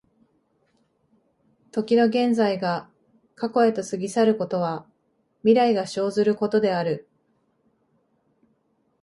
[1.69, 2.89] 時の現在が
[3.35, 4.87] 過去へと過ぎ去ることは、
[5.43, 7.07] 未来が生ずることである。